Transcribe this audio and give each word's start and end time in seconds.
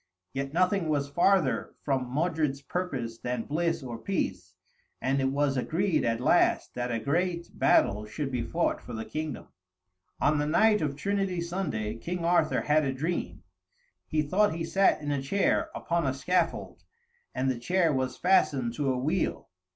Yet 0.33 0.51
nothing 0.51 0.89
was 0.89 1.07
farther 1.07 1.75
from 1.83 2.09
Modred's 2.09 2.59
purpose 2.63 3.19
than 3.19 3.43
bliss 3.43 3.83
or 3.83 3.99
peace, 3.99 4.55
and 4.99 5.21
it 5.21 5.29
was 5.29 5.57
agreed 5.57 6.03
at 6.03 6.19
last 6.19 6.73
that 6.73 6.91
a 6.91 6.97
great 6.99 7.51
battle 7.53 8.07
should 8.07 8.31
be 8.31 8.41
fought 8.41 8.81
for 8.81 8.93
the 8.93 9.05
kingdom. 9.05 9.49
On 10.19 10.39
the 10.39 10.47
night 10.47 10.81
of 10.81 10.95
Trinity 10.95 11.39
Sunday, 11.39 11.97
King 11.97 12.25
Arthur 12.25 12.61
had 12.61 12.83
a 12.83 12.91
dream. 12.91 13.43
He 14.07 14.23
thought 14.23 14.55
he 14.55 14.63
sat 14.65 15.01
in 15.03 15.11
a 15.11 15.21
chair, 15.21 15.69
upon 15.75 16.07
a 16.07 16.15
scaffold, 16.15 16.81
and 17.35 17.47
the 17.51 17.59
chair 17.59 17.93
was 17.93 18.17
fastened 18.17 18.73
to 18.73 18.91
a 18.91 18.97
wheel. 18.97 19.49